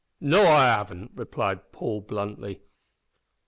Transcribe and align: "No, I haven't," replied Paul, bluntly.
"No, 0.19 0.47
I 0.47 0.65
haven't," 0.65 1.11
replied 1.13 1.71
Paul, 1.71 2.01
bluntly. 2.01 2.61